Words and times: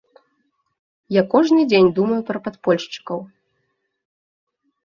Я 1.17 1.23
кожны 1.33 1.61
дзень 1.73 1.91
думаю 1.99 2.19
пра 2.31 2.39
падпольшчыкаў. 2.47 3.19